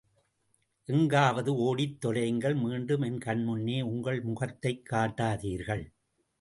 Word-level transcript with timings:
எங்காவது 0.85 1.55
ஓடித் 1.55 2.05
தொலையுங்கள் 2.05 2.61
மீண்டும் 2.61 3.01
என் 3.01 3.17
கன்முன்னே 3.17 3.81
உங்கள் 3.81 4.21
முகத்தைக் 4.21 4.87
காட்டாதீர்கள். 4.91 5.91